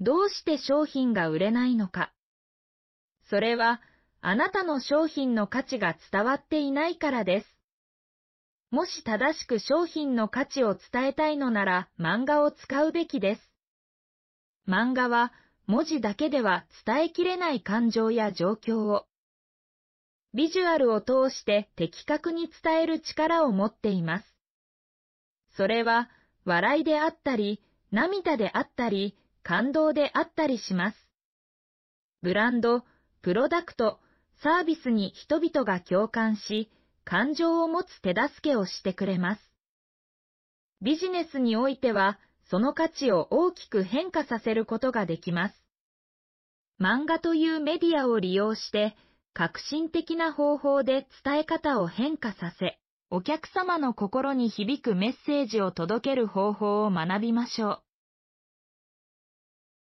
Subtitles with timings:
[0.00, 2.12] どうして商品が売れないのか。
[3.28, 3.80] それは、
[4.20, 7.56] あなたの商品の価値が伝わっていないからです。
[8.70, 13.52] もし正しく商品の価値を伝えたいのなら漫画を使うべきです。
[14.68, 15.32] 漫画は
[15.66, 19.06] 文字だけでは伝えきれない感情や状況を、
[20.34, 24.34] ビジュアルを通して的確に伝える力を持っています。
[25.56, 26.10] それは
[26.44, 29.16] 笑いであったり、涙であったり、
[29.48, 31.08] 感動であったりします。
[32.20, 32.84] ブランド、
[33.22, 33.98] プロダクト、
[34.42, 36.70] サービスに人々が共感し、
[37.06, 39.40] 感情を持つ手助けをしてくれます。
[40.82, 42.18] ビジネスにおいては、
[42.50, 45.54] その価値を大きく変化させることができます。
[46.78, 48.98] 漫画というメディアを利用して、
[49.32, 57.87] 革新的な方法で伝え方を変化させ、お客様の心に響くメッセージを届ける方法を学びましょう。